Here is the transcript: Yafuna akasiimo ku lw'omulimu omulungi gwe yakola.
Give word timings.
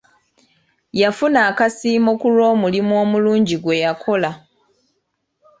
Yafuna 1.01 1.39
akasiimo 1.49 2.11
ku 2.21 2.27
lw'omulimu 2.35 2.93
omulungi 3.03 3.55
gwe 3.63 3.75
yakola. 3.83 4.31